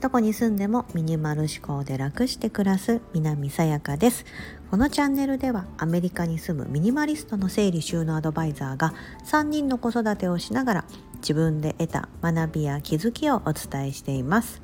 [0.00, 4.24] どこに住んでもミニマル思考で楽して暮らす南さやかです。
[4.70, 8.92] このチャンネルではアメリカに住むミニマリストの整理収納アドバイザーが
[9.26, 10.84] 3人の子育てをしながら
[11.18, 14.62] 自分で得た学びや気づきをお伝えしています。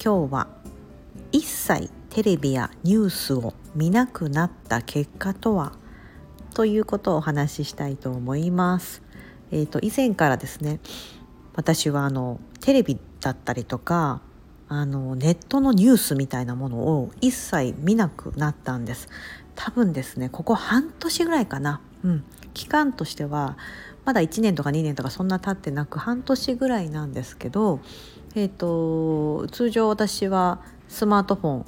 [0.00, 0.48] 今日は
[1.32, 5.72] 一切テレビやニュースを見なくなった結果とは
[6.54, 9.05] ということをお話ししたいと思います。
[9.50, 10.80] えーと、以前からですね
[11.54, 14.20] 私はあのテレビだったりとか
[14.68, 19.08] あのネットのニュースみたいなものを一切見なくなったんです。
[19.54, 23.56] 多分ですねここ半年ぐらいかな、うん、期間としては
[24.04, 27.80] まだ1年とか2年とかそんな経ってなく半年ぐらいなんですけど、
[28.34, 31.66] えーと、通常私はスマートフォン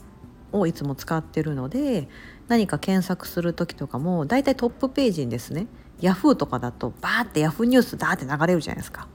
[0.52, 2.08] をいつも使ってるので
[2.46, 5.66] 何か検索する時とかもだいたいトップページにですね
[6.00, 9.08] ヤフーとかだとバーってヤフーニュースダーって流れるじゃないですか。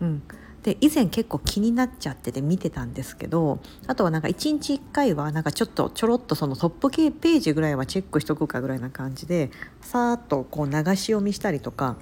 [0.00, 0.22] うん、
[0.62, 11.96] で以前結構気になっちゃってて見てたんですけどあとはなんか1日1回はなんかちょっとちょろっとそのトップページぐらいはチェックしとくかぐらいな感じでさーっとこう流し読みしたりとか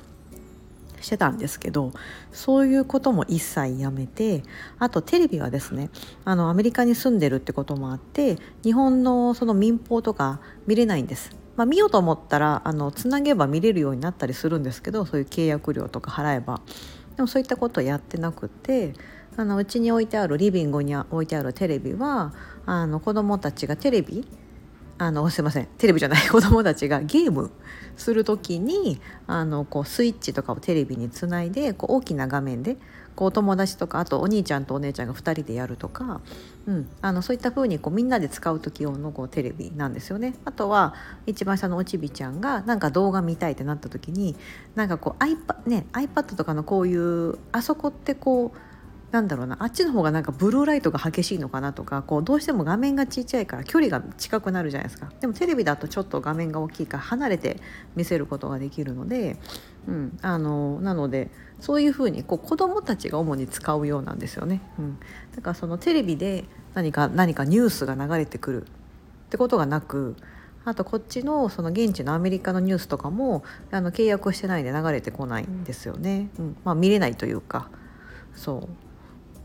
[1.01, 1.93] してたんですけど
[2.33, 4.43] そういうことも一切やめて
[4.79, 5.91] あとテレビはですね
[6.25, 11.31] あのアメリカに住んでるってこともあって日本のその民放とか見れないんです。
[11.61, 16.63] まあ、見ようと思ったらあのつなげば見れるようになったりするんですけどそういう契約料とか払えば。
[17.17, 18.95] でもそういったことをやってなくて
[19.37, 22.33] あのうちに置いてあるリビングに置いてあるテレビは
[22.65, 24.27] あの子供たちがテレビ
[25.01, 25.67] あのすいません。
[25.79, 26.23] テレビじゃない。
[26.29, 27.51] 子供たちがゲーム
[27.97, 32.77] する時にあのこうスイッチとかをテレビにつないでこう大きな画面で
[33.17, 36.21] こう友達とかあとお兄ちゃんとお姉ちゃんが2人でやるとか、
[36.67, 40.35] うん、あのそういった風にこうみんなで使う時用のこうテレビなんですよね。
[40.45, 40.93] あとは
[41.25, 44.37] 一番下のおちびちゃんがなんか動画見たいってなった時に
[44.75, 48.70] なんかこう iPad,、ね、iPad とかのこういうあそこってこう
[49.11, 55.11] なんだろうなあっちの方がなんかブルーライトが激しいのかなとかこうどうしても画面がちっちゃいから距離が近くなるじゃないですか。
[55.21, 57.61] でもテレビだとちょっと画面が大きいから離れて
[57.97, 59.37] 見せることができるので、
[59.89, 64.99] うん、あのなのでそういうふうにこう子どもたちが主に使うようなんですよね、うん、
[65.35, 68.63] だからそのテレビで何か何かニュースが流れてくる。
[68.63, 68.67] っ
[69.31, 70.17] てことがなく
[70.65, 76.57] あとこっちのその現地のアメリカのニュースとかもあの契約してないで流れてこないんですよね、うん。
[76.65, 77.71] まあ、見れないというか。
[78.35, 78.90] そう。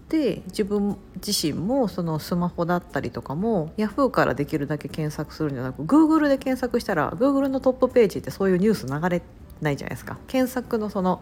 [0.10, 9.24] で自分自身もそのスマホだったりとかも Yahoo からできるだけ検索するんじゃなく Google で検索したら Google のトップページってそういうニュース流れ
[9.62, 10.18] ないじゃないですか。
[10.28, 11.22] 検索のその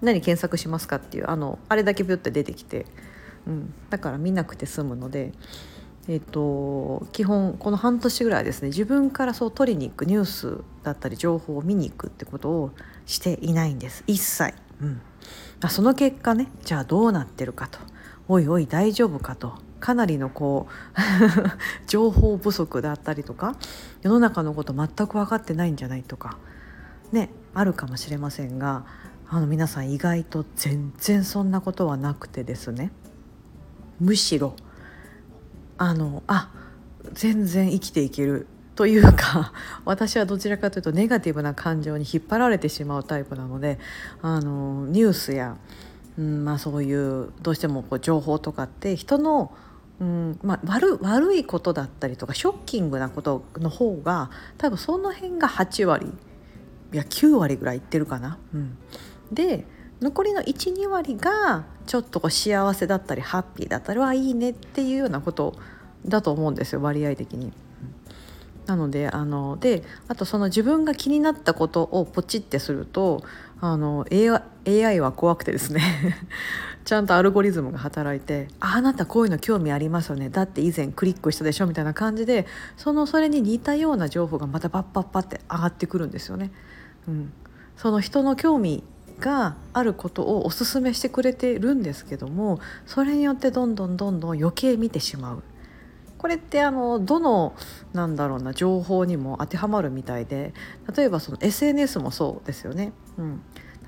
[0.00, 2.86] 何検索しますかっていうあのあれだけビュッて出てきて、
[3.46, 5.32] うん、だから見なくて済むので。
[6.10, 12.70] えーと、基本この半年ぐらいですね自分からそう取りに行くニュースだったり情報を見に行くってことを
[13.04, 14.04] していないんです。
[14.06, 15.02] 一切、うん、
[15.60, 17.78] あその結果ねじゃあどうなってるかと。
[18.28, 19.54] おいおい大丈夫かと。
[19.80, 20.98] かなりのこう
[21.86, 23.56] 情報不足だったりとか
[24.02, 26.36] 世の中のこと全く分かってないんじゃないとか
[27.12, 28.84] ねあるかもしれませんが
[29.28, 32.90] あの皆さん意外と全然そんなことはなくてですね。
[34.00, 34.54] むしろ
[35.76, 36.50] あのあ
[37.12, 39.52] 全然生きていけるというか
[39.84, 43.78] 私はどちらかというとネガティブな感情に引っ張られてしまうタイプなので
[44.22, 45.56] あのニュースや
[46.18, 49.52] うんまあ、そういうどうしてもこう情報とかって人の、
[50.00, 56.12] うんまあ、悪悪いことだったりとかショッキングなことの方が多分その辺が8割
[56.92, 58.38] いや9割ぐらいいってるかな。
[58.52, 58.76] うん、
[59.30, 59.64] で
[60.00, 65.54] 残りの12割がちょっとこう幸せだったりハッピーだったりはいいねっていうようなこと
[66.06, 67.52] だと思うんですよ割合的に。
[68.68, 73.22] なのであのであとその自分が気になったことをポチってすると
[73.60, 75.80] あの AI, AI は怖くてですね
[76.84, 82.46] ちゃんとアルゴリズムが働いて「ああなたこういうの興味ありますよねだって以前クリックしたでしょ」みたいな感じで
[82.76, 86.50] そのそれに似たような情報がまたパッパッパって上がってくるんですよね。
[87.08, 87.32] うん、
[87.78, 88.84] その人の興味
[89.18, 95.42] があることをおすすめしてくれてるんですけどもそれによってどんどんどんどん余計見てしまう。
[96.18, 97.54] これってあのどの
[97.92, 100.52] なんだろうな情報にも当てはまるみたいで
[100.94, 102.92] 例えばその SNS もそうですよね。
[103.16, 103.40] うん、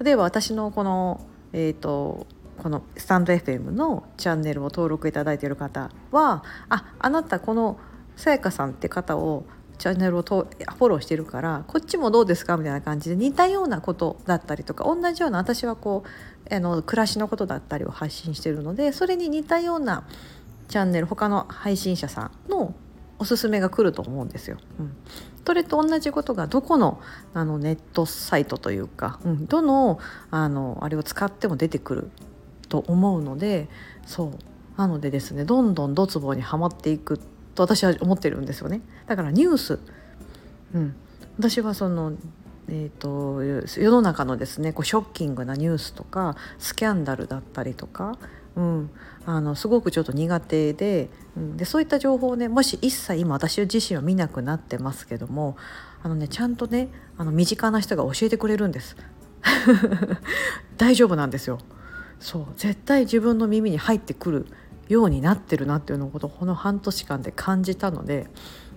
[0.02, 1.20] 例えば私のこの、
[1.52, 2.24] えー、
[2.62, 7.78] このスタンド FM のチャンネルを登録いただいている方はああなたこの
[8.16, 9.44] さやかさんって方を
[9.78, 12.58] チャンネルをフォローしてるからこっちもどうですか？
[12.58, 16.04] みたいな感じで似たようなことだったりとか同じような私はこ
[16.50, 20.04] うあの暮らしのことだったりを発信してるのでそれに似たような
[20.70, 22.74] チャンネル他の配信者さんの
[23.18, 24.56] おすすめが来ると思うんですよ。
[24.78, 24.96] うん、
[25.44, 27.00] それと同じことがどこの
[27.34, 29.98] あのネットサイトというか、うん、どの
[30.30, 32.10] あのあれを使っても出てくる
[32.68, 33.68] と思うので
[34.06, 34.30] そう。
[34.76, 37.20] なのでですねどんどんドツボにはまっていく
[37.54, 38.80] と私は思ってるんですよね。
[39.08, 39.80] だからニュース、
[40.72, 40.94] うん、
[41.36, 42.12] 私はその
[42.72, 48.16] えーと、世の中のですねこうショッキングなニュースとかスキャンダルだったりとか、
[48.60, 48.90] うん、
[49.24, 55.56] あのすごくちょっと苦手で,、うん、でそういった情報をねもし一切今私自身は見なくなってますけども
[56.02, 58.96] あの、ね、ちゃんとねあの身近な人が教えてくれるんです。
[60.76, 61.58] 大丈夫なんですよ。
[62.18, 62.46] そう。
[62.56, 64.46] 絶対自分の耳に入ってくる
[64.88, 68.28] ようになってるなっていうのをこの半年間で感じたので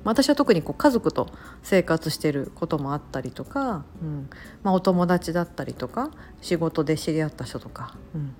[0.06, 1.28] 私は特にこう家族と
[1.62, 4.30] 生活してることもあったりとか、うん。
[4.64, 8.34] まあ、お友達だったりとか仕事で知り合った人とか、うん、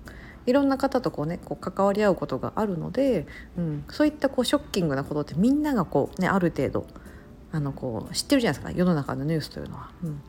[0.46, 3.26] いろんな方とこう、ね、こう関わり合うことがあるので、
[3.56, 6.86] うん、そういったこうショッキングなことってみんながこう、ね、ある程度
[7.52, 9.90] あのこう知ってるじゃないですか世の中のニュースというのは。
[10.02, 10.20] うん、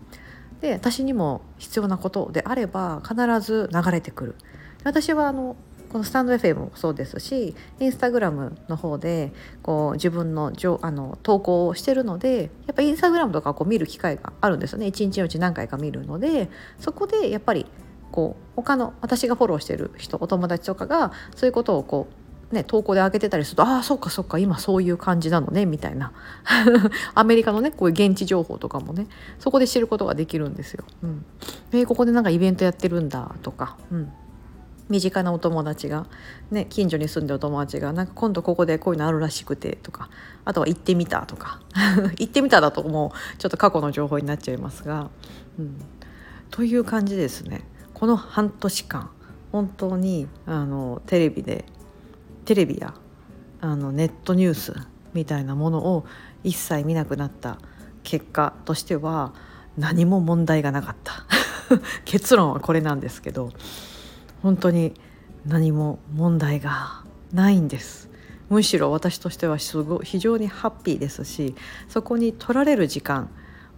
[0.62, 4.36] で私にも必要なことであれば必ず流れてくる。
[4.84, 5.56] 私はあの
[5.96, 9.32] このスタンド FM もそうですしインスタグラムの方で
[9.64, 17.66] こう自分のじょあの投稿をしてるのでやっぱインスタグラムとかこう見る機会があるんですよね一日のうち何回か見るのでそこでやっぱり
[18.12, 26.12] こう他の私がフォローしてる人お友達とかがそういうことをこうね、投稿で上げてたりするとああそっかそっか今そういう感じなのねみたいな。
[27.16, 29.08] アメリカのねこういう現地情報とかもね
[29.40, 30.86] そこで知ることができるんですよ。
[31.04, 31.26] うん、
[31.74, 34.12] えここでなんかイベントやってるんだとか、うん、
[34.90, 36.06] 身近なお友達が、
[36.52, 40.10] ね、近所に住んでるお友達がなんか今度ここでこういうのあるらしくてとか
[40.46, 41.60] あとは行ってみたとか。
[42.20, 45.10] 行ってみただともうちょっと過去の情報になっちゃいますが、
[45.58, 45.82] うん、
[46.52, 47.64] という感じですね。
[47.96, 49.10] この半年間
[49.52, 51.66] 本当にあのテレビで
[52.44, 52.94] テレビや
[53.62, 54.74] あのネットニュース
[55.14, 56.06] みたいなものを
[56.44, 57.58] 一切見なくなった
[58.04, 59.34] 結果としては
[59.78, 61.26] 何も問題がなかった。
[62.06, 63.52] 結論はこれなんですけど
[64.44, 64.94] 本当に
[65.48, 68.10] 何も問題がないんです。
[68.50, 71.56] むしろ私としてはすご非常にハッピーですし
[71.88, 73.30] そこに取られる時間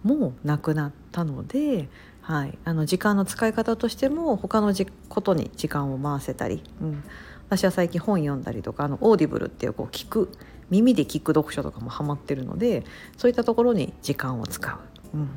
[0.02, 1.88] もなくなったので、
[2.28, 7.02] はい、あの時間の使い方としても他のじことに時間を回せたり、うん、
[7.48, 10.30] 私は最近本読んだりとかあの Audible っていうこう聞く
[10.68, 12.84] 耳で聞く読書とかもハマってるので
[13.16, 15.28] そういったところに時間を使う、うん、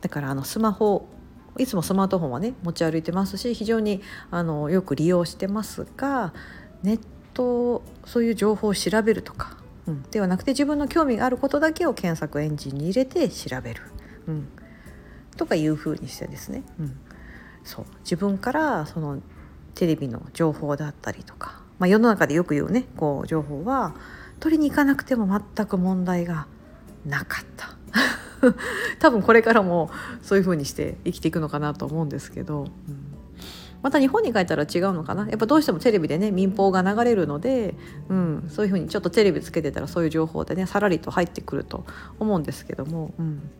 [0.00, 1.06] だからあのスマホ
[1.58, 4.02] いつもスマートフォンはね持ち歩いてますし非常に
[4.32, 6.34] あのよく利用してますが
[6.82, 7.00] ネッ
[7.34, 13.82] トそういう情報を調べるとか、うん、ではなくて自分の興味があることだけを検索エンジンに入れて調べる、
[14.26, 14.48] うん、
[15.36, 16.96] とかいうふうにしてですね、うん、
[17.64, 17.84] そう。
[18.00, 19.20] 自分からその
[19.74, 23.94] テレビの情報だったりとか、まあ、世の中でよく言うねこう情報は
[24.38, 26.46] 取りに行かなくても全く問題が
[27.06, 27.76] なかった。
[28.98, 29.90] 多分これからも
[30.22, 32.70] そういう風にして生きていくのかなと思うんですけど、うん、
[33.82, 35.28] また日本に帰ったら違うのかな？
[35.28, 37.74] やっぱどうしてもテレビでね民放が流れるので、
[38.08, 41.84] うん、そういう風にちょっとテレビつけてたらそういう情報でねさらりと入ってくると
[42.18, 43.14] 思うんですけども。
[43.18, 43.50] うん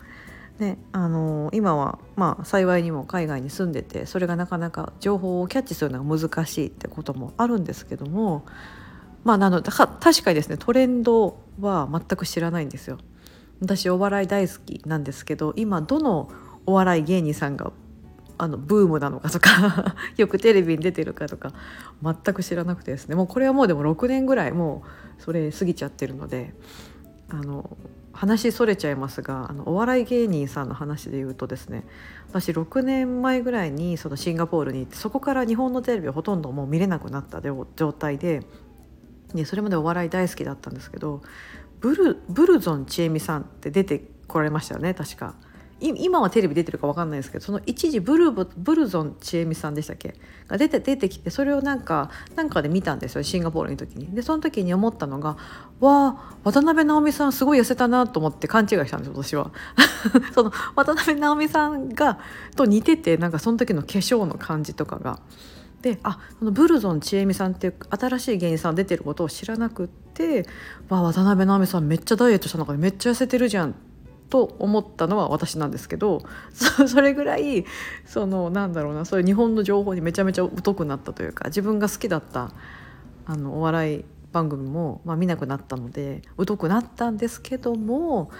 [0.60, 8.44] ね、あのー、今は、まあ、幸いにも海外に住んでてそれがなかなか情報をキャッチするのが難しいってこともあるんですけども
[9.24, 12.98] まあなの確かにですねトレンドは全く知らないんですよ。
[13.60, 16.30] 私お笑い大好きなんですけど今どの
[16.64, 17.72] お笑い芸人さんが
[18.38, 21.52] あのブームなのかとか よくテレビに出てるかとか
[22.02, 24.82] 全く知らなくてですねもうこれはもうでも6年ぐらいも
[25.18, 26.54] うそれ過ぎちゃってるので
[27.28, 27.76] あの
[28.12, 31.84] 話それちゃいますがあのお笑い芸人さんの話で言うとですね
[32.28, 38.42] 私6年前ぐらいにそのシンガポールに行ってそこから日本のテレビをほとんどもう見れなくなった状態で、
[39.32, 41.22] ね、それまでお笑い大好きだったんですけど
[41.80, 45.34] ブルブルゾンちえみさんって出てこられましたよね確か。
[45.80, 50.14] 今はテレビ出てるか分かんないですけどその一時ブルブルゾンちえみさんでしたっけ？
[50.46, 54.06] が出て出てきてそれをなんかなんかで見たんですよシンガポールの時に。
[54.14, 55.36] でその時に思ったのが
[55.80, 59.50] わあ渡辺直美さんすごい痩せたなと思って勘違いしたんです私は。
[60.34, 62.18] その渡辺直美さんが
[62.56, 65.20] と似ててなんかその時の化粧の感じとかが。
[65.82, 70.46] であそのブルゾンちえみさんっていう新しい芸人さん出てることを知らなくって
[70.90, 73.74] わ渡辺直美さんめっちゃダイエットしたのかめっちゃ痩せてるじゃん
[74.30, 76.22] と思ったのは私なんですけど
[76.86, 77.66] それぐらい
[78.06, 82.52] そのなんだろうなそういう日本の情報にめちゃめちゃ疎くなったというか自分が好きだった
[83.26, 88.30] あのお笑い番組も、まあ、見なくなったので疎くなったんですけども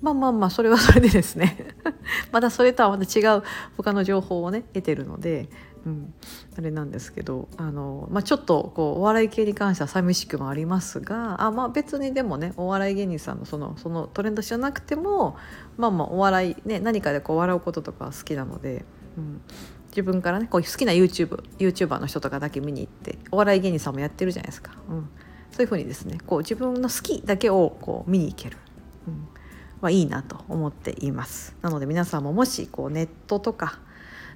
[0.00, 1.74] まあまあまあそれはそれでですね。
[2.32, 3.42] またそれとはまた違う
[3.76, 5.50] 他の情報をね得てるので、
[5.86, 6.14] うん、
[6.56, 15.36] あれなんですけどあの、まあ、ちょっとこうお笑い系に関しては寂しくもありますがあ、まあ、別にでもねお笑い芸人さんのそのそのトレンドじゃなくても
[15.76, 18.84] まあまあお笑い、ね、何かでこう笑うこととか好きなので。
[19.16, 19.40] うん。
[19.90, 25.08] 自分からねこう好きな YouTube YouTuber の人とかだけ見に行ってお笑い芸人さんもやってるじゃないですか、うん、
[25.50, 28.56] そういうふうにですねこう自分の好きだけをこう見に行ける、
[29.08, 29.28] うん。
[29.80, 31.56] はいいなと思っています。
[31.62, 33.80] なので皆さんももしこうネットとか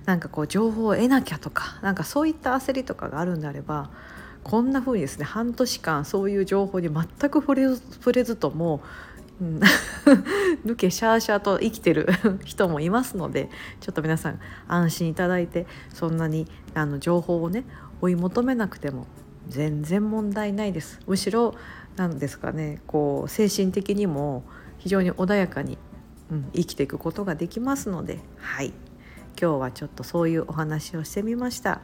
[0.06, 3.90] なんかこう情報を得なきゃとかなんかそういった焦りとかがあるんであれば
[4.42, 8.82] こんな風にですね半年間そういう情報に全く触れず触れずとも
[9.40, 9.44] う、
[10.64, 12.06] 抜けシャーシャーと生きてる
[12.44, 13.48] 人もいますので
[13.80, 17.64] ちょっと皆さん安心いただいてそんなにあの情報をね
[18.00, 19.06] 追い求めなくても
[19.48, 21.00] 全然問題ないです。
[21.06, 21.54] むしろ
[21.96, 24.44] 何ですかねこう精神的にも
[24.78, 25.78] 非常に穏やかに、
[26.30, 28.72] うん、生きていくことができますのではい。
[29.40, 31.80] 今日はちょっとそういうお話をしてみました。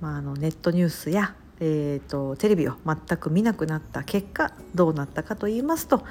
[0.00, 6.04] まあ、あのネットニュースやえーと、テレビを全く見なくなった結果どうなったかと言いますと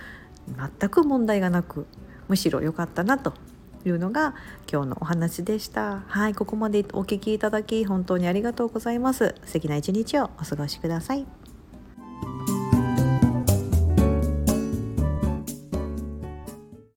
[0.80, 1.86] 全く問題がなく
[2.28, 3.34] むしろ良かったなと
[3.86, 4.36] いうのが
[4.72, 6.04] 今日のお話でした。
[6.08, 9.36] はいここまでお聞きいただき本当にありがとうございます。
[9.44, 11.26] 素敵な一日をお過ごしください。